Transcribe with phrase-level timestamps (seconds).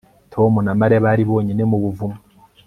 [0.33, 2.17] Tom na Mariya bari bonyine mu buvumo